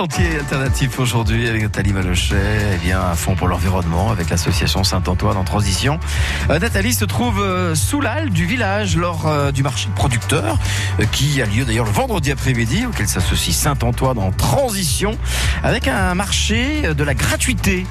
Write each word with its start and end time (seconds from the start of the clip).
sentiers 0.00 0.38
alternatifs 0.38 0.98
aujourd'hui 0.98 1.46
avec 1.46 1.60
Nathalie 1.60 1.92
Malochet, 1.92 2.34
eh 2.74 2.78
bien 2.78 2.98
à 3.02 3.14
fond 3.14 3.34
pour 3.34 3.48
l'environnement 3.48 4.10
avec 4.10 4.30
l'association 4.30 4.82
Saint-Antoine 4.82 5.36
en 5.36 5.44
transition. 5.44 6.00
Euh, 6.48 6.58
Nathalie 6.58 6.94
se 6.94 7.04
trouve 7.04 7.38
euh, 7.38 7.74
sous 7.74 8.00
l'halle 8.00 8.30
du 8.30 8.46
village 8.46 8.96
lors 8.96 9.26
euh, 9.26 9.52
du 9.52 9.62
marché 9.62 9.90
de 9.90 9.94
producteurs 9.94 10.56
qui 11.12 11.42
a 11.42 11.44
lieu 11.44 11.66
d'ailleurs 11.66 11.84
le 11.84 11.90
vendredi 11.90 12.32
après-midi 12.32 12.86
auquel 12.86 13.08
s'associe 13.08 13.54
Saint-Antoine 13.54 14.18
en 14.18 14.32
transition 14.32 15.18
avec 15.62 15.86
un 15.86 16.14
marché 16.14 16.94
de 16.94 17.04
la 17.04 17.12
gratuité. 17.12 17.84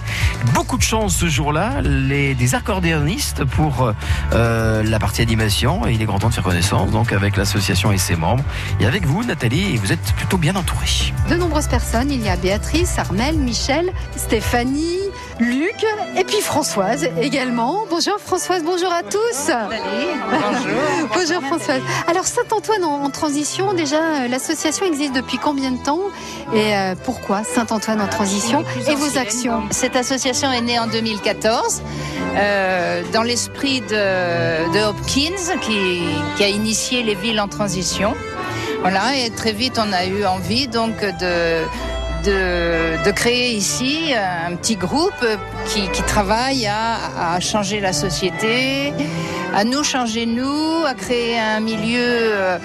Beaucoup 0.55 0.79
de 0.79 0.83
chance 0.83 1.15
ce 1.15 1.27
jour-là, 1.27 1.81
les 1.83 2.33
des 2.33 2.55
accordéonistes 2.55 3.43
pour 3.43 3.93
la 4.31 4.99
partie 4.99 5.21
animation 5.21 5.85
et 5.85 5.93
il 5.93 6.01
est 6.01 6.05
grand 6.05 6.17
temps 6.17 6.29
de 6.29 6.33
faire 6.33 6.43
connaissance 6.43 6.89
donc 6.89 7.13
avec 7.13 7.37
l'association 7.37 7.91
et 7.91 7.99
ses 7.99 8.15
membres 8.15 8.43
et 8.79 8.87
avec 8.87 9.05
vous 9.05 9.23
Nathalie, 9.23 9.77
vous 9.77 9.91
êtes 9.91 10.13
plutôt 10.13 10.37
bien 10.37 10.55
entourée. 10.55 11.13
De 11.29 11.35
nombreuses 11.35 11.67
personnes, 11.67 11.98
il 12.07 12.23
y 12.23 12.29
a 12.29 12.37
Béatrice, 12.37 12.97
Armel, 12.97 13.35
Michel, 13.35 13.91
Stéphanie, 14.15 14.99
Luc 15.39 15.85
et 16.17 16.23
puis 16.23 16.39
Françoise 16.39 17.09
également. 17.21 17.83
Bonjour 17.89 18.17
Françoise, 18.19 18.63
bonjour 18.63 18.91
à 18.91 19.03
tous. 19.03 19.51
Bonjour. 19.51 21.09
bonjour 21.13 21.41
Françoise. 21.41 21.81
Alors 22.07 22.25
Saint-Antoine 22.25 22.85
en, 22.85 23.09
transition, 23.09 23.73
déjà 23.73 23.97
euh, 23.97 24.27
l'association 24.27 24.85
existe 24.85 25.13
depuis 25.13 25.37
combien 25.37 25.71
de 25.71 25.83
temps 25.83 25.99
et 26.53 26.73
euh, 26.73 26.95
pourquoi 27.03 27.43
Saint-Antoine 27.43 28.01
en 28.01 28.07
transition 28.07 28.63
et 28.87 28.95
vos 28.95 29.17
actions 29.17 29.63
Cette 29.71 29.95
association 29.95 30.51
est 30.51 30.61
née 30.61 30.79
en 30.79 30.87
2014 30.87 31.81
euh, 32.35 33.03
dans 33.11 33.23
l'esprit 33.23 33.81
de, 33.81 34.87
Hopkins 34.87 35.59
qui, 35.61 36.01
qui 36.37 36.43
a 36.43 36.47
initié 36.47 37.03
les 37.03 37.15
villes 37.15 37.41
en 37.41 37.49
transition. 37.49 38.15
Voilà, 38.81 39.15
et 39.17 39.29
très 39.29 39.51
vite 39.51 39.77
on 39.77 39.91
a 39.91 40.05
eu 40.05 40.25
envie 40.25 40.67
donc 40.67 41.01
de 41.01 41.63
de, 42.23 43.11
créer 43.11 43.51
ici 43.51 44.13
un 44.13 44.55
petit 44.55 44.75
groupe 44.75 45.25
qui, 45.65 45.87
travaille 46.03 46.67
à, 46.67 47.39
changer 47.39 47.79
la 47.79 47.93
société, 47.93 48.93
à 49.55 49.63
nous 49.63 49.83
changer 49.83 50.25
nous, 50.25 50.85
à 50.85 50.93
créer 50.93 51.37
un 51.39 51.59
milieu 51.59 51.99
euh, 52.01 52.57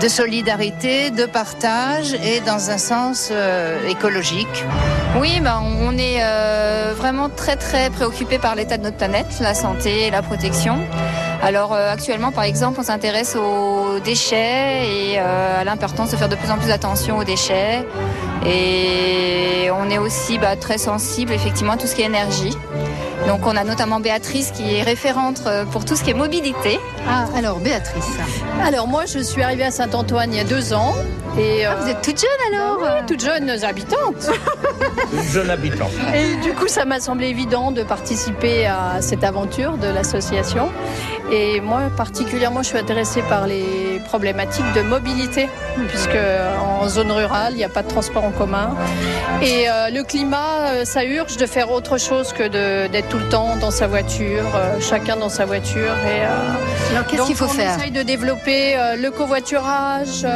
de 0.00 0.08
solidarité, 0.08 1.10
de 1.10 1.26
partage 1.26 2.14
et 2.14 2.40
dans 2.40 2.70
un 2.70 2.78
sens 2.78 3.30
euh, 3.30 3.88
écologique. 3.88 4.64
Oui, 5.20 5.40
ben, 5.40 5.60
on 5.82 5.96
est 5.96 6.18
euh, 6.20 6.94
vraiment 6.96 7.28
très 7.28 7.56
très 7.56 7.90
préoccupé 7.90 8.38
par 8.38 8.54
l'état 8.54 8.78
de 8.78 8.84
notre 8.84 8.96
planète, 8.96 9.26
la 9.40 9.54
santé 9.54 10.06
et 10.06 10.10
la 10.10 10.22
protection. 10.22 10.78
Alors 11.42 11.72
actuellement, 11.72 12.32
par 12.32 12.42
exemple, 12.42 12.80
on 12.80 12.82
s'intéresse 12.82 13.36
aux 13.36 14.00
déchets 14.00 14.82
et 15.12 15.18
à 15.18 15.62
l'importance 15.62 16.10
de 16.10 16.16
faire 16.16 16.28
de 16.28 16.34
plus 16.34 16.50
en 16.50 16.58
plus 16.58 16.72
attention 16.72 17.16
aux 17.16 17.22
déchets. 17.22 17.86
Et 18.44 19.70
on 19.70 19.88
est 19.88 19.98
aussi 19.98 20.38
bah, 20.38 20.56
très 20.56 20.78
sensible 20.78 21.32
effectivement 21.32 21.74
à 21.74 21.76
tout 21.76 21.86
ce 21.86 21.94
qui 21.94 22.02
est 22.02 22.06
énergie. 22.06 22.56
Donc 23.26 23.46
on 23.46 23.56
a 23.56 23.64
notamment 23.64 24.00
Béatrice 24.00 24.50
qui 24.52 24.74
est 24.76 24.82
référente 24.82 25.42
euh, 25.46 25.64
pour 25.64 25.84
tout 25.84 25.96
ce 25.96 26.04
qui 26.04 26.10
est 26.10 26.14
mobilité. 26.14 26.78
Ah, 27.08 27.26
alors 27.36 27.58
Béatrice. 27.58 28.06
Alors 28.62 28.86
moi 28.86 29.04
je 29.06 29.18
suis 29.18 29.42
arrivée 29.42 29.64
à 29.64 29.70
Saint-Antoine 29.70 30.32
il 30.32 30.36
y 30.36 30.40
a 30.40 30.44
deux 30.44 30.72
ans. 30.72 30.94
Et 31.38 31.64
ah, 31.64 31.76
vous 31.76 31.88
êtes 31.88 32.02
toute 32.02 32.18
jeune 32.18 32.54
alors 32.54 32.78
oui, 32.80 33.06
toute 33.06 33.20
jeune 33.20 33.50
habitante. 33.50 34.30
Une 35.12 35.22
jeune 35.22 35.50
habitante. 35.50 35.92
Et 36.14 36.36
du 36.42 36.52
coup 36.52 36.68
ça 36.68 36.84
m'a 36.84 37.00
semblé 37.00 37.28
évident 37.28 37.70
de 37.70 37.82
participer 37.82 38.66
à 38.66 39.00
cette 39.00 39.24
aventure 39.24 39.76
de 39.76 39.86
l'association. 39.86 40.70
Et 41.30 41.60
moi 41.60 41.82
particulièrement 41.96 42.62
je 42.62 42.68
suis 42.68 42.78
intéressée 42.78 43.22
par 43.28 43.46
les 43.46 44.00
problématiques 44.06 44.72
de 44.74 44.82
mobilité, 44.82 45.48
puisque 45.88 46.18
en 46.60 46.88
zone 46.88 47.12
rurale 47.12 47.52
il 47.52 47.58
n'y 47.58 47.64
a 47.64 47.68
pas 47.68 47.82
de 47.82 47.88
transport 47.88 48.24
en 48.24 48.30
commun. 48.30 48.74
Et 49.42 49.68
euh, 49.68 49.90
le 49.90 50.02
climat, 50.02 50.68
euh, 50.68 50.84
ça 50.84 51.04
urge 51.04 51.36
de 51.36 51.46
faire 51.46 51.70
autre 51.70 51.98
chose 51.98 52.32
que 52.32 52.88
d'être 52.88 53.08
tout 53.08 53.18
le 53.18 53.28
temps 53.28 53.56
dans 53.56 53.70
sa 53.70 53.86
voiture, 53.86 54.44
euh, 54.54 54.80
chacun 54.80 55.16
dans 55.16 55.28
sa 55.28 55.44
voiture. 55.44 55.94
Et, 56.06 56.22
Alors 56.92 57.06
qu'est-ce 57.06 57.22
qu'il 57.22 57.36
faut 57.36 57.44
on 57.44 57.48
faire? 57.48 57.74
On 57.76 57.78
essaye 57.78 57.92
de 57.92 58.02
développer 58.02 58.76
le 58.96 59.10
covoiturage, 59.10 60.26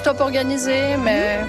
l'autostop 0.00 0.20
organisé, 0.20 0.96
mais 1.02 1.40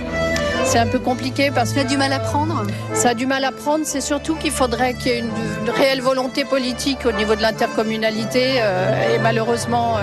c'est 0.64 0.80
un 0.80 0.88
peu 0.88 1.00
compliqué 1.00 1.52
parce 1.52 1.70
que 1.72 1.80
ça 1.80 1.82
a 1.82 1.88
du 1.88 1.98
mal 1.98 2.12
à 2.14 2.20
prendre? 2.20 2.64
Ça 2.94 3.10
a 3.10 3.14
du 3.14 3.26
mal 3.26 3.44
à 3.44 3.52
prendre. 3.52 3.86
C'est 3.86 4.02
surtout 4.02 4.36
qu'il 4.36 4.52
faudrait 4.52 4.94
qu'il 4.94 5.12
y 5.12 5.16
ait 5.16 5.20
une, 5.20 5.70
réelle 5.70 6.02
volonté 6.02 6.44
politique 6.44 7.06
au 7.06 7.12
niveau 7.12 7.36
de 7.36 7.42
l'intercommunalité. 7.42 8.58
et 8.58 9.20
malheureusement, 9.22 9.98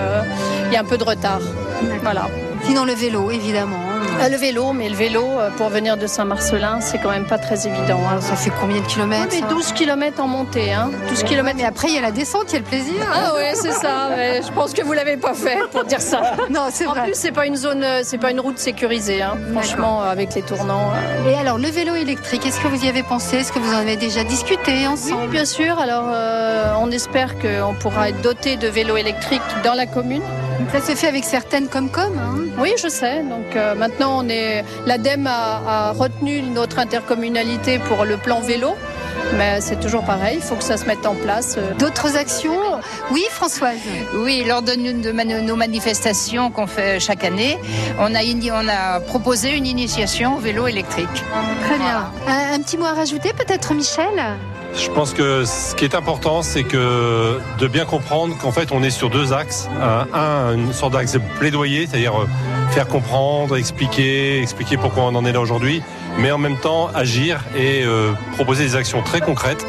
il 0.67 0.73
y 0.73 0.77
a 0.77 0.81
un 0.81 0.85
peu 0.85 0.97
de 0.97 1.03
retard. 1.03 1.41
Voilà. 2.01 2.27
Sinon 2.65 2.85
le 2.85 2.93
vélo, 2.93 3.31
évidemment. 3.31 3.88
Ah, 4.21 4.29
le 4.29 4.37
vélo, 4.37 4.73
mais 4.73 4.89
le 4.89 4.95
vélo, 4.95 5.23
euh, 5.39 5.49
pour 5.51 5.69
venir 5.69 5.97
de 5.97 6.07
Saint-Marcelin, 6.07 6.81
c'est 6.81 6.97
quand 6.97 7.09
même 7.09 7.25
pas 7.25 7.37
très 7.37 7.67
évident. 7.67 8.01
Hein. 8.09 8.19
Ça 8.21 8.35
fait 8.35 8.51
combien 8.59 8.81
de 8.81 8.85
kilomètres 8.85 9.35
12 9.49 9.73
kilomètres 9.73 10.21
en 10.21 10.27
montée. 10.27 10.73
Hein. 10.73 10.91
12 11.09 11.23
kilomètres. 11.23 11.57
Mais 11.57 11.65
après, 11.65 11.87
il 11.89 11.95
y 11.95 11.97
a 11.97 12.01
la 12.01 12.11
descente, 12.11 12.45
il 12.49 12.53
y 12.53 12.55
a 12.57 12.59
le 12.59 12.65
plaisir. 12.65 12.93
Ah 13.11 13.33
ouais, 13.35 13.51
c'est 13.55 13.71
ça. 13.71 14.09
je 14.15 14.51
pense 14.51 14.73
que 14.73 14.81
vous 14.81 14.93
l'avez 14.93 15.17
pas 15.17 15.33
fait 15.33 15.57
pour 15.71 15.83
dire 15.85 16.01
ça. 16.01 16.35
non, 16.49 16.67
c'est 16.71 16.85
vrai. 16.85 17.01
En 17.01 17.03
plus, 17.05 17.15
c'est 17.15 17.31
pas 17.31 17.45
une 17.45 17.55
zone, 17.55 17.83
euh, 17.83 18.01
c'est 18.03 18.17
pas 18.17 18.31
une 18.31 18.39
route 18.39 18.57
sécurisée. 18.57 19.21
Hein. 19.21 19.37
Franchement, 19.53 20.01
avec 20.01 20.35
les 20.35 20.41
tournants. 20.41 20.91
Euh. 20.91 21.31
Et 21.31 21.35
alors, 21.35 21.57
le 21.57 21.67
vélo 21.67 21.95
électrique, 21.95 22.45
est-ce 22.45 22.59
que 22.59 22.67
vous 22.67 22.83
y 22.85 22.89
avez 22.89 23.03
pensé? 23.03 23.37
Est-ce 23.37 23.51
que 23.51 23.59
vous 23.59 23.73
en 23.73 23.77
avez 23.77 23.95
déjà 23.95 24.23
discuté 24.23 24.87
ensemble? 24.87 25.23
Oui, 25.23 25.27
bien 25.27 25.45
sûr. 25.45 25.79
Alors, 25.79 26.05
on 26.81 26.91
espère 26.91 27.35
qu'on 27.39 27.73
pourra 27.73 28.09
être 28.09 28.21
doté 28.21 28.57
de 28.57 28.67
vélos 28.67 28.97
électriques 28.97 29.41
dans 29.63 29.73
la 29.73 29.85
commune. 29.85 30.23
Ça 30.71 30.81
se 30.81 30.95
fait 30.95 31.07
avec 31.07 31.23
certaines 31.23 31.67
Comcom. 31.67 32.11
Hein 32.17 32.35
oui, 32.59 32.73
je 32.81 32.89
sais. 32.89 33.23
Donc 33.23 33.55
maintenant, 33.77 33.88
on 34.01 34.27
est 34.29 34.63
l'ADEME 34.85 35.27
a, 35.27 35.91
retenu 35.91 36.41
notre 36.41 36.79
intercommunalité 36.79 37.79
pour 37.79 38.05
le 38.05 38.17
plan 38.17 38.41
vélo. 38.41 38.75
Mais 39.37 39.61
c'est 39.61 39.79
toujours 39.79 40.03
pareil, 40.03 40.37
il 40.37 40.41
faut 40.41 40.55
que 40.55 40.63
ça 40.63 40.77
se 40.77 40.85
mette 40.85 41.05
en 41.05 41.15
place. 41.15 41.57
D'autres 41.77 42.15
actions? 42.15 42.57
Oui, 43.11 43.23
Françoise 43.29 43.77
Oui, 44.15 44.43
lors 44.47 44.61
de, 44.61 44.73
nos 45.41 45.55
manifestations 45.55 46.51
qu'on 46.51 46.67
fait 46.67 46.99
chaque 46.99 47.23
année, 47.23 47.57
on 47.99 48.15
a, 48.15 48.21
on 48.53 48.67
a 48.67 48.99
proposé 49.01 49.55
une 49.55 49.67
initiation 49.67 50.37
au 50.37 50.39
vélo 50.39 50.67
électrique. 50.67 51.07
Très 51.65 51.77
bien. 51.77 52.11
Un, 52.27 52.59
petit 52.61 52.77
mot 52.77 52.85
à 52.85 52.93
rajouter 52.93 53.33
peut-être, 53.33 53.73
Michel? 53.73 54.37
Je 54.75 54.89
pense 54.89 55.13
que 55.13 55.45
ce 55.45 55.75
qui 55.75 55.83
est 55.83 55.95
important, 55.95 56.41
c'est 56.41 56.63
que 56.63 57.39
de 57.59 57.67
bien 57.67 57.85
comprendre 57.85 58.37
qu'en 58.37 58.51
fait, 58.51 58.71
on 58.71 58.83
est 58.83 58.91
sur 58.91 59.09
deux 59.09 59.33
axes. 59.33 59.67
Un, 60.13 60.53
une 60.53 60.73
sorte 60.73 60.93
d'axe 60.93 61.17
plaidoyer, 61.39 61.87
c'est-à-dire 61.87 62.21
euh, 62.21 62.27
faire 62.69 62.87
comprendre, 62.87 63.57
expliquer, 63.57 64.41
expliquer 64.41 64.77
pourquoi 64.77 65.03
on 65.03 65.15
en 65.15 65.25
est 65.25 65.31
là 65.31 65.41
aujourd'hui, 65.41 65.81
mais 66.17 66.31
en 66.31 66.37
même 66.37 66.57
temps 66.57 66.89
agir 66.93 67.43
et 67.57 67.83
euh, 67.83 68.11
proposer 68.35 68.63
des 68.63 68.75
actions 68.75 69.01
très 69.01 69.21
concrètes 69.21 69.65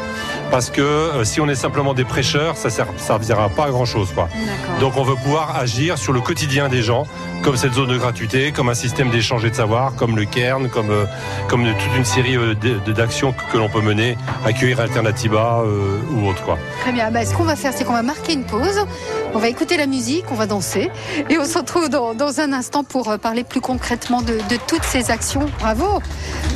parce 0.51 0.69
que 0.69 0.81
euh, 0.81 1.23
si 1.23 1.39
on 1.39 1.47
est 1.47 1.55
simplement 1.55 1.93
des 1.93 2.03
prêcheurs, 2.03 2.57
ça 2.57 2.67
ne 2.67 3.23
servira 3.23 3.49
pas 3.49 3.65
à 3.65 3.69
grand 3.69 3.85
chose. 3.85 4.11
Quoi. 4.13 4.27
Donc 4.81 4.97
on 4.97 5.03
veut 5.03 5.15
pouvoir 5.15 5.57
agir 5.57 5.97
sur 5.97 6.11
le 6.11 6.19
quotidien 6.19 6.67
des 6.67 6.81
gens, 6.81 7.07
comme 7.41 7.55
cette 7.55 7.73
zone 7.73 7.89
de 7.89 7.97
gratuité, 7.97 8.51
comme 8.51 8.69
un 8.69 8.75
système 8.75 9.09
d'échange 9.09 9.45
et 9.45 9.49
de 9.49 9.55
savoir, 9.55 9.95
comme 9.95 10.17
le 10.17 10.25
Cairn, 10.25 10.69
comme, 10.69 10.91
euh, 10.91 11.05
comme 11.47 11.63
toute 11.63 11.97
une 11.97 12.05
série 12.05 12.35
euh, 12.35 12.53
d'actions 12.93 13.33
que, 13.51 13.57
l'on 13.57 13.69
peut 13.69 13.81
mener, 13.81 14.17
accueillir 14.45 14.81
Alternativa 14.81 15.63
ou 15.63 16.27
autre. 16.27 16.43
Quoi. 16.43 16.57
Très 16.81 16.91
bien, 16.91 17.11
bah, 17.11 17.25
ce 17.25 17.33
qu'on 17.33 17.43
va 17.43 17.55
faire, 17.55 17.71
c'est 17.73 17.85
qu'on 17.85 17.93
va 17.93 18.01
marquer 18.01 18.33
une 18.33 18.43
pause, 18.43 18.85
on 19.33 19.39
va 19.39 19.47
écouter 19.47 19.77
la 19.77 19.85
musique, 19.85 20.25
on 20.31 20.35
va 20.35 20.47
danser, 20.47 20.89
et 21.29 21.37
on 21.37 21.45
se 21.45 21.57
retrouve 21.57 21.89
dans, 21.89 22.39
un 22.39 22.53
instant 22.53 22.83
pour 22.83 23.17
parler 23.19 23.43
plus 23.43 23.61
concrètement 23.61 24.21
de, 24.21 24.33
de 24.33 24.57
toutes 24.67 24.83
ces 24.83 25.11
actions, 25.11 25.45
bravo, 25.59 26.01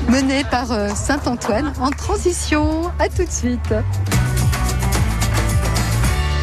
menées 0.10 0.44
par 0.50 0.68
Saint-Antoine 0.96 1.74
en 1.80 1.92
transition. 1.92 2.92
À 3.00 3.08
tout 3.10 3.24
de 3.24 3.32
suite. 3.32 3.74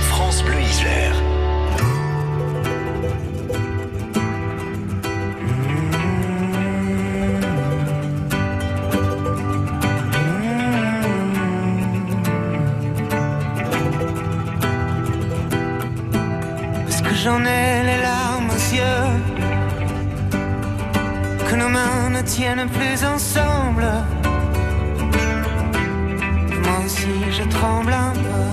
France 0.08 0.42
Bleu 0.44 0.60
Isère. 0.60 1.16
Est-ce 16.88 17.02
que 17.02 17.14
j'en 17.14 17.40
ai 17.44 17.82
les 17.84 18.02
larmes 18.02 18.50
aux 18.50 18.74
yeux 18.74 18.82
Que 21.48 21.56
nos 21.56 21.68
mains 21.68 22.10
ne 22.10 22.22
tiennent 22.22 22.68
plus 22.68 23.04
ensemble 23.04 23.84
si 27.02 27.32
je 27.38 27.42
tremble 27.48 27.92
un 27.92 28.12
peu. 28.12 28.44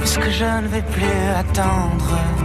Puisque 0.00 0.28
je 0.28 0.44
ne 0.62 0.68
vais 0.68 0.82
plus 0.82 1.20
attendre? 1.42 2.41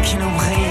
qui 0.00 0.16
nous 0.16 0.30
brille. 0.30 0.61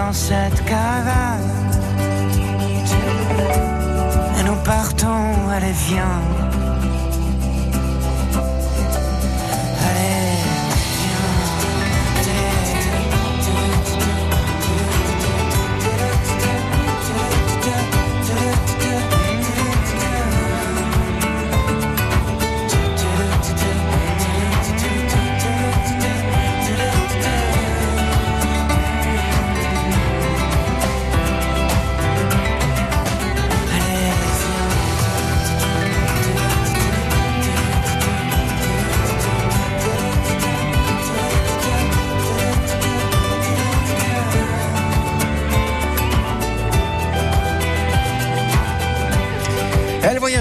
Dans 0.00 0.12
cette 0.12 0.64
caravane 0.64 1.50
Et 4.38 4.42
nous 4.44 4.56
partons, 4.64 5.24
allez 5.54 5.74
viens 5.88 6.49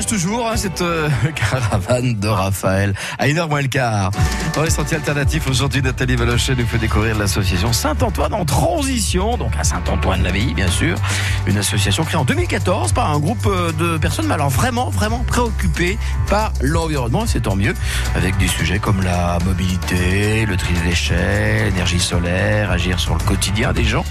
toujours, 0.10 0.48
hein, 0.48 0.56
cette 0.56 0.82
euh, 0.82 1.08
caravane 1.36 2.16
de 2.16 2.28
Raphaël, 2.28 2.96
à 3.20 3.28
une 3.28 3.38
heure 3.38 3.48
moins 3.48 3.62
le 3.62 3.68
quart. 3.68 4.10
Dans 4.56 4.64
les 4.64 4.72
sentiers 4.72 4.98
alternatifs, 4.98 5.48
aujourd'hui, 5.48 5.84
Nathalie 5.84 6.16
Valochet 6.16 6.56
nous 6.56 6.66
fait 6.66 6.80
découvrir 6.80 7.16
l'association 7.16 7.72
Saint-Antoine 7.72 8.34
en 8.34 8.44
transition, 8.44 9.38
donc 9.38 9.52
à 9.60 9.64
Saint-Antoine-l'Abbaye, 9.64 10.56
bien 10.56 10.68
sûr. 10.68 10.98
Une 11.46 11.58
association 11.58 12.04
créée 12.06 12.18
en 12.18 12.26
2014 12.26 12.92
par 12.94 13.12
un 13.12 13.20
groupe 13.20 13.46
euh, 13.46 13.72
de 13.74 14.00
personnes, 14.00 14.26
mais 14.26 14.34
alors 14.34 14.50
vraiment, 14.50 14.90
vraiment 14.90 15.20
préoccupées 15.20 16.00
par 16.28 16.54
l'environnement, 16.60 17.26
et 17.26 17.28
c'est 17.28 17.42
tant 17.42 17.56
mieux, 17.56 17.76
avec 18.16 18.36
des 18.38 18.48
sujets 18.48 18.80
comme 18.80 19.04
la 19.04 19.38
mobilité, 19.46 20.48
le 20.48 20.58
tri 20.58 20.74
des 20.74 20.90
déchets, 20.90 21.66
l'énergie 21.66 22.00
solaire, 22.00 22.72
agir 22.72 23.00
sur 23.00 23.14
le 23.14 23.24
quotidien 23.24 23.74
des 23.74 23.86
gens. 23.86 24.04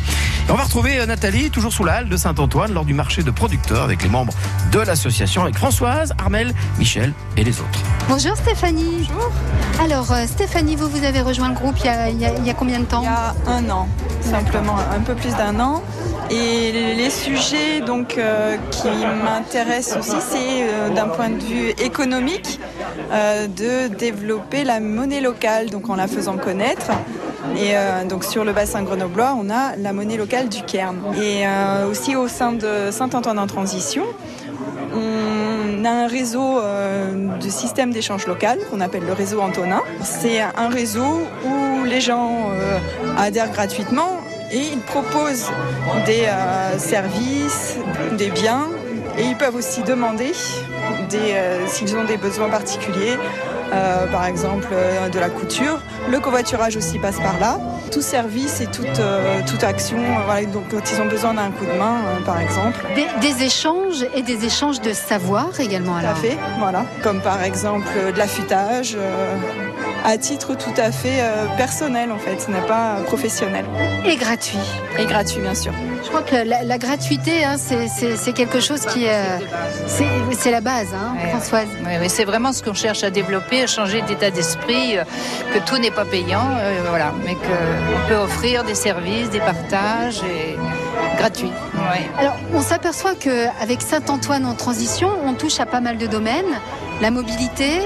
Et 0.49 0.53
on 0.53 0.55
va 0.55 0.63
retrouver 0.63 1.01
euh, 1.01 1.07
Nathalie, 1.07 1.51
toujours 1.51 1.73
sous 1.73 1.85
la 1.85 1.95
halle 1.95 2.09
de 2.09 2.17
Saint-Antoine, 2.17 2.73
lors 2.73 2.85
du 2.85 2.95
marché 2.95 3.25
de 3.25 3.33
producteurs 3.33 3.83
avec 3.83 4.05
les 4.05 4.09
membres 4.09 4.33
de 4.71 4.79
l'association, 4.79 5.43
avec 5.43 5.57
Françoise, 5.89 6.13
Armel, 6.19 6.53
Michel 6.79 7.13
et 7.39 7.45
les 7.45 7.61
autres. 7.61 7.81
Bonjour 8.11 8.37
Stéphanie. 8.37 9.09
Bonjour. 9.11 9.33
Alors 9.83 10.13
euh, 10.13 10.27
Stéphanie, 10.27 10.77
vous, 10.77 10.87
vous 10.89 11.03
avez 11.05 11.23
rejoint 11.23 11.49
le 11.49 11.55
groupe 11.55 11.77
il 11.79 11.87
y 11.87 11.89
a, 11.89 12.11
il 12.11 12.21
y 12.21 12.27
a- 12.27 12.35
il 12.37 12.47
y 12.47 12.51
a 12.51 12.55
combien 12.55 12.79
de 12.81 12.85
temps? 12.85 13.01
Il 13.01 13.05
y 13.05 13.09
a 13.09 13.35
un 13.51 13.71
an, 13.71 13.89
simplement 14.21 14.77
un 14.95 15.01
peu 15.01 15.15
plus 15.15 15.35
d'un 15.35 15.59
an. 15.61 15.83
Et 16.31 16.95
les 16.95 17.09
sujets 17.09 17.81
donc 17.81 18.19
euh, 18.19 18.59
qui 18.71 18.89
m'intéressent 19.25 19.97
aussi, 20.01 20.17
c'est 20.31 20.63
euh, 20.69 20.91
d'un 20.91 21.09
point 21.09 21.31
de 21.31 21.43
vue 21.43 21.71
économique 21.83 22.61
euh, 23.13 23.47
de 23.47 23.89
développer 23.95 24.65
la 24.65 24.81
monnaie 24.81 25.23
locale, 25.23 25.71
donc 25.71 25.89
en 25.89 25.97
la 25.97 26.07
faisant 26.07 26.37
connaître. 26.37 26.91
Et 27.57 27.77
euh, 27.77 28.05
donc 28.05 28.25
sur 28.25 28.45
le 28.45 28.53
bassin 28.53 28.83
grenoblois, 28.83 29.37
on 29.39 29.51
a 29.51 29.77
la 29.77 29.93
monnaie 29.93 30.17
locale 30.17 30.49
du 30.49 30.63
Cairn. 30.63 30.97
Et 31.17 31.47
euh, 31.47 31.89
aussi 31.91 32.17
au 32.17 32.29
sein 32.29 32.53
de 32.53 32.91
Saint-Antoine 32.91 33.39
en 33.39 33.47
transition, 33.47 34.05
on 34.95 35.85
a 35.85 35.91
un 35.91 36.07
réseau 36.07 36.59
euh, 36.59 37.37
de 37.39 37.49
système 37.49 37.93
d'échange 37.93 38.27
local 38.27 38.59
qu'on 38.71 38.81
appelle 38.81 39.05
le 39.07 39.13
réseau 39.13 39.41
Antonin. 39.41 39.83
C'est 40.03 40.41
un 40.41 40.69
réseau 40.69 41.23
où 41.45 41.85
les 41.85 42.01
gens 42.01 42.51
adhèrent 43.17 43.51
gratuitement 43.51 44.21
et 44.51 44.61
ils 44.73 44.81
proposent 44.81 45.51
des 46.07 46.27
services, 46.79 47.77
des 48.17 48.31
biens 48.31 48.69
et 49.19 49.25
ils 49.25 49.37
peuvent 49.37 49.57
aussi 49.57 49.83
demander 49.83 50.33
s'ils 51.67 51.97
ont 51.97 52.05
des 52.05 52.17
besoins 52.17 52.49
particuliers, 52.49 53.17
euh, 53.73 54.07
par 54.07 54.27
exemple 54.27 54.69
euh, 54.73 55.09
de 55.09 55.19
la 55.19 55.29
couture. 55.29 55.79
Le 56.11 56.21
covoiturage 56.21 56.77
aussi 56.77 56.99
passe 56.99 57.17
par 57.19 57.39
là. 57.39 57.59
Tout 57.93 58.01
service 58.03 58.61
et 58.61 58.67
toute, 58.67 58.99
euh, 59.01 59.41
toute 59.47 59.65
action, 59.65 59.99
euh, 59.99 60.25
voilà, 60.27 60.45
donc 60.47 60.65
quand 60.71 60.91
ils 60.93 61.01
ont 61.01 61.07
besoin 61.07 61.35
d'un 61.35 61.51
coup 61.51 61.65
de 61.65 61.79
main, 61.79 61.97
euh, 62.07 62.25
par 62.25 62.41
exemple. 62.41 62.81
des, 62.95 63.07
des 63.21 63.45
échanges 63.45 64.05
et 64.15 64.23
des 64.23 64.45
échanges 64.45 64.81
de 64.81 64.93
savoir 64.93 65.49
également 65.59 65.99
Tout 66.01 66.07
à 66.07 66.15
fait, 66.15 66.37
voilà. 66.59 66.85
Comme 67.03 67.21
par 67.21 67.43
exemple 67.43 67.87
euh, 67.97 68.13
de 68.13 68.19
l'affûtage, 68.19 68.95
euh, 68.97 69.35
à 70.05 70.17
titre 70.19 70.55
tout 70.57 70.73
à 70.77 70.91
fait 70.93 71.21
euh, 71.21 71.47
personnel 71.57 72.11
en 72.13 72.19
fait, 72.19 72.41
ce 72.41 72.51
n'est 72.51 72.67
pas 72.67 72.97
professionnel. 73.07 73.65
Et 74.07 74.17
gratuit. 74.17 74.59
Et 74.99 75.05
gratuit 75.07 75.41
bien 75.41 75.55
sûr. 75.55 75.73
Je 76.05 76.09
crois 76.09 76.23
que 76.23 76.37
la, 76.37 76.63
la 76.63 76.79
gratuité, 76.79 77.45
hein, 77.45 77.57
c'est- 77.59 78.33
quelque 78.33 78.61
chose 78.61 78.83
qui 78.87 79.05
est, 79.05 79.11
euh, 79.11 79.39
c'est 79.87 80.07
c'est 80.39 80.51
la 80.51 80.61
base, 80.61 80.89
hein, 80.95 81.15
Ouais. 81.23 81.31
Françoise. 81.31 81.67
Oui, 81.85 81.93
oui, 82.01 82.09
c'est 82.09 82.25
vraiment 82.25 82.53
ce 82.53 82.63
qu'on 82.63 82.75
cherche 82.75 83.03
à 83.03 83.11
développer, 83.11 83.63
à 83.63 83.67
changer 83.67 84.01
d'état 84.03 84.31
d'esprit, 84.31 84.97
euh, 84.97 85.05
que 85.53 85.59
tout 85.59 85.77
n'est 85.79 85.91
pas 85.91 86.05
payant, 86.05 86.47
euh, 86.61 86.81
voilà, 86.89 87.13
mais 87.27 87.35
qu'on 87.35 88.09
peut 88.09 88.15
offrir 88.17 88.65
des 88.65 88.75
services, 88.77 89.31
des 89.31 89.41
partages 89.41 90.21
et 90.23 90.57
gratuits. 91.19 91.53
ouais. 91.75 92.09
Alors, 92.19 92.37
on 92.55 92.61
s'aperçoit 92.63 93.15
qu'avec 93.15 93.83
Saint-Antoine 93.83 94.47
en 94.47 94.55
transition, 94.55 95.11
on 95.27 95.35
touche 95.35 95.59
à 95.61 95.67
pas 95.67 95.81
mal 95.81 95.99
de 95.99 96.07
domaines. 96.07 96.45
La 97.01 97.13
mobilité, 97.13 97.79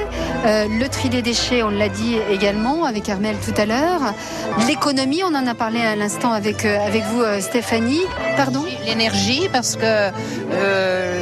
euh, 0.47 0.66
le 0.69 0.88
tri 0.88 1.11
des 1.11 1.21
déchets, 1.21 1.62
on 1.62 1.69
l'a 1.69 1.90
dit 1.90 2.16
également 2.31 2.85
avec 2.87 3.11
Armel 3.11 3.37
tout 3.45 3.52
à 3.61 3.66
l'heure. 3.66 4.14
L'économie, 4.66 5.23
on 5.23 5.35
en 5.35 5.47
a 5.47 5.54
parlé 5.54 5.83
à 5.83 5.95
l'instant 5.97 6.33
avec, 6.33 6.64
euh, 6.64 6.78
vous, 7.12 7.21
euh, 7.21 7.40
Stéphanie. 7.40 8.00
Pardon? 8.37 8.64
L'énergie, 8.87 9.50
parce 9.52 9.76
que 9.76 10.11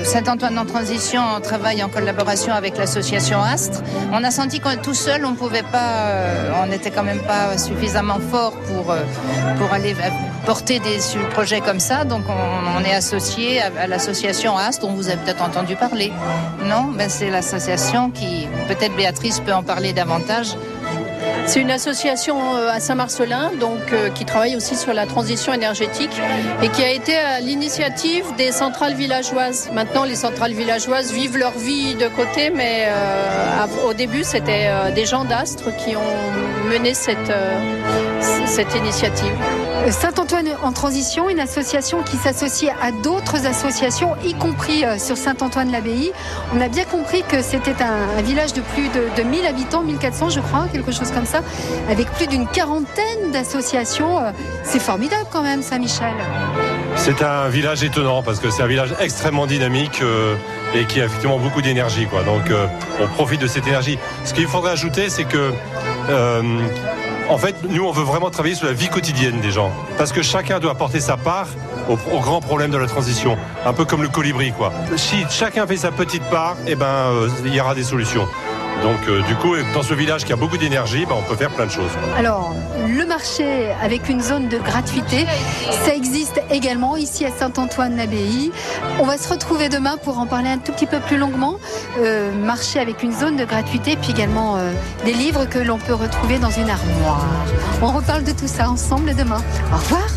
Saint-Antoine 0.05 0.59
en 0.59 0.65
transition 0.65 1.21
on 1.37 1.41
travaille 1.41 1.83
en 1.83 1.89
collaboration 1.89 2.55
avec 2.55 2.79
l'association 2.79 3.43
Astre. 3.43 3.83
On 4.13 4.23
a 4.23 4.31
senti 4.31 4.61
qu'on 4.61 4.77
tout 4.77 4.95
seul, 4.95 5.25
on 5.27 5.35
pouvait 5.35 5.63
pas, 5.63 6.13
on 6.63 6.67
n'était 6.67 6.91
quand 6.91 7.03
même 7.03 7.21
pas 7.21 7.59
suffisamment 7.59 8.19
fort 8.31 8.53
pour 8.53 8.95
pour 9.59 9.73
aller 9.73 9.95
porter 10.45 10.81
des 10.81 10.99
projets 11.31 11.61
comme 11.61 11.81
ça. 11.81 12.05
Donc 12.05 12.23
on, 12.29 12.85
est 12.85 12.95
associé 12.95 13.61
à, 13.61 13.87
l'association 13.87 14.57
Astre, 14.57 14.87
dont 14.87 14.95
vous 14.95 15.09
avez 15.09 15.19
peut-être 15.19 15.43
entendu 15.43 15.77
parler. 15.77 16.13
Non, 16.65 16.85
ben 16.97 17.09
c'est 17.09 17.31
l'association 17.31 18.11
qui, 18.11 18.49
peut-être 18.69 18.97
Béatrice 18.97 19.41
peut 19.41 19.53
en 19.53 19.63
parler 19.63 19.93
davantage. 19.93 20.57
C'est 21.51 21.61
une 21.61 21.73
association 21.73 22.55
euh, 22.55 22.69
à 22.69 22.79
Saint-Marcelin 22.79 23.51
donc, 23.59 23.93
euh, 23.93 24.09
qui 24.11 24.25
travaille 24.25 24.55
aussi 24.55 24.77
sur 24.77 24.95
la 24.95 25.05
transition 25.05 25.53
énergétique 25.53 26.13
et 26.63 26.69
qui 26.69 26.85
a 26.85 26.93
été 26.93 27.17
à 27.17 27.41
l'initiative 27.41 28.25
des 28.39 28.53
centrales 28.53 28.95
villageoises. 28.95 29.69
Maintenant, 29.73 30.05
les 30.05 30.15
centrales 30.15 30.53
villageoises 30.53 31.13
vivent 31.13 31.37
leur 31.37 31.59
vie 31.59 31.97
de 31.97 32.07
côté, 32.07 32.51
mais 32.51 32.87
euh, 32.87 33.67
au 33.85 33.95
début, 33.95 34.23
c'était 34.23 34.71
des 34.95 35.05
gens 35.07 35.25
d'Astre 35.25 35.75
qui 35.77 35.97
ont 35.97 36.69
mené 36.71 36.95
cette, 36.95 37.33
cette 38.47 38.75
initiative. 38.77 39.33
Saint-Antoine 39.91 40.49
en 40.63 40.73
transition, 40.73 41.29
une 41.29 41.41
association 41.41 42.03
qui 42.03 42.17
s'associe 42.17 42.73
à 42.81 42.93
d'autres 42.93 43.47
associations, 43.47 44.15
y 44.25 44.35
compris 44.35 44.85
sur 44.99 45.17
Saint-Antoine-l'Abbaye. 45.17 46.13
On 46.55 46.61
a 46.61 46.69
bien 46.69 46.85
compris 46.85 47.23
que 47.23 47.43
c'était 47.43 47.83
un, 47.83 48.19
un 48.19 48.23
village 48.23 48.53
de 48.53 48.61
plus 48.61 48.89
de, 48.89 49.23
de 49.23 49.29
1000 49.29 49.47
habitants, 49.47 49.83
1400 49.83 50.31
je 50.31 50.41
crois, 50.41 50.67
quelque 50.73 50.93
chose 50.93 51.11
comme 51.11 51.27
ça, 51.27 51.40
avec 51.89 52.11
plus 52.13 52.27
d'une 52.27 52.47
quarantaine 52.47 53.31
d'associations. 53.33 54.19
Euh, 54.19 54.31
C'est 54.63 54.81
formidable 54.81 55.27
quand 55.31 55.43
même, 55.43 55.63
Saint-Michel. 55.63 56.13
C'est 56.97 57.23
un 57.23 57.49
village 57.49 57.83
étonnant 57.83 58.23
parce 58.23 58.41
que 58.41 58.51
c'est 58.51 58.63
un 58.63 58.67
village 58.67 58.95
extrêmement 59.01 59.47
dynamique 59.47 60.01
euh, 60.03 60.35
et 60.75 60.85
qui 60.85 61.01
a 61.01 61.05
effectivement 61.07 61.39
beaucoup 61.39 61.63
d'énergie. 61.63 62.07
Donc 62.27 62.51
euh, 62.51 62.67
on 63.01 63.07
profite 63.09 63.41
de 63.41 63.47
cette 63.47 63.67
énergie. 63.67 63.99
Ce 64.25 64.35
qu'il 64.35 64.47
faudrait 64.47 64.73
ajouter, 64.73 65.09
c'est 65.09 65.25
que 65.25 65.53
En 67.31 67.39
fait, 67.39 67.55
nous, 67.69 67.85
on 67.87 67.93
veut 67.93 68.03
vraiment 68.03 68.29
travailler 68.29 68.57
sur 68.57 68.67
la 68.67 68.73
vie 68.73 68.89
quotidienne 68.89 69.41
des 69.41 69.53
gens. 69.53 69.71
Parce 69.97 70.11
que 70.11 70.21
chacun 70.21 70.59
doit 70.59 70.73
apporter 70.73 70.99
sa 70.99 71.17
part 71.17 71.47
au, 71.89 71.97
au 72.13 72.19
grand 72.19 72.41
problème 72.41 72.73
de 72.73 72.77
la 72.77 72.89
transition. 72.89 73.37
Un 73.65 73.73
peu 73.73 73.85
comme 73.85 74.03
le 74.03 74.09
colibri, 74.09 74.51
quoi. 74.51 74.73
Si 74.97 75.25
chacun 75.31 75.65
fait 75.65 75.77
sa 75.77 75.93
petite 75.93 76.25
part, 76.25 76.57
eh 76.67 76.75
ben, 76.75 77.13
il 77.45 77.55
y 77.55 77.61
aura 77.61 77.77
des 77.77 77.85
solutions. 77.85 78.27
Donc, 78.83 79.09
euh, 79.09 79.23
du 79.23 79.35
coup, 79.37 79.55
dans 79.75 79.83
ce 79.83 79.95
village 79.95 80.25
qui 80.25 80.33
a 80.33 80.37
beaucoup 80.37 80.57
d'énergie, 80.57 81.05
ben, 81.07 81.15
on 81.19 81.23
peut 81.23 81.37
faire 81.37 81.51
plein 81.51 81.67
de 81.67 81.71
choses. 81.71 81.91
Alors, 82.17 82.55
le 82.89 83.05
marché 83.05 83.71
avec 83.83 84.09
une 84.09 84.21
zone 84.21 84.49
de 84.49 84.59
gratuité, 84.59 85.27
ça 85.85 85.95
existe 85.95 86.41
également 86.51 86.97
ici 86.97 87.25
à 87.27 87.31
Saint-Antoine-l'Abbaye. 87.31 88.53
On 88.99 89.05
va 89.05 89.19
se 89.19 89.29
retrouver 89.29 89.69
demain 89.69 89.97
pour 90.03 90.19
en 90.19 90.27
parler 90.27 90.49
un 90.49 90.59
tout 90.59 90.73
petit 90.73 90.87
peu 90.87 90.99
plus 91.01 91.19
longuement. 91.19 91.57
Euh, 91.99 92.33
marché 92.33 92.79
avec 92.81 93.03
une 93.03 93.13
zone 93.13 93.37
de 93.37 93.45
gratuité, 93.45 93.97
puis 94.01 94.13
également 94.13 94.57
euh, 94.57 94.73
des 95.05 95.13
livres 95.13 95.45
que 95.45 95.59
l'on 95.59 95.79
peut 95.79 95.95
retrouver 95.95 96.39
dans 96.39 96.51
une 96.51 96.71
armoire. 96.71 97.27
On 97.83 97.93
reparle 97.93 98.25
de 98.25 98.33
tout 98.33 98.49
ça 98.49 98.69
ensemble 98.69 99.15
demain. 99.15 99.43
Au 99.73 99.77
revoir. 99.77 100.09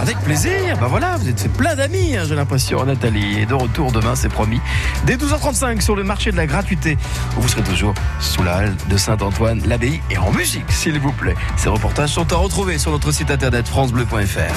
Avec 0.00 0.18
plaisir. 0.20 0.78
Bah 0.80 0.86
voilà, 0.88 1.16
vous 1.16 1.28
êtes 1.28 1.52
plein 1.52 1.74
d'amis, 1.74 2.16
hein, 2.16 2.22
j'ai 2.26 2.34
l'impression, 2.34 2.84
Nathalie. 2.84 3.40
Et 3.40 3.46
de 3.46 3.54
retour 3.54 3.92
demain, 3.92 4.14
c'est 4.14 4.28
promis. 4.28 4.60
Dès 5.04 5.16
12h35 5.16 5.80
sur 5.80 5.94
le 5.94 6.04
marché 6.04 6.32
de 6.32 6.36
la 6.36 6.46
gratuité, 6.46 6.96
vous 7.36 7.48
serez 7.48 7.62
toujours 7.62 7.94
sous 8.18 8.42
la 8.42 8.56
halle 8.56 8.76
de 8.88 8.96
Saint-Antoine, 8.96 9.60
l'abbaye 9.66 10.00
et 10.10 10.18
en 10.18 10.32
musique, 10.32 10.70
s'il 10.70 10.98
vous 10.98 11.12
plaît. 11.12 11.36
Ces 11.56 11.68
reportages 11.68 12.10
sont 12.10 12.32
à 12.32 12.36
retrouver 12.36 12.78
sur 12.78 12.90
notre 12.90 13.12
site 13.12 13.30
internet 13.30 13.68
francebleu.fr. 13.68 14.54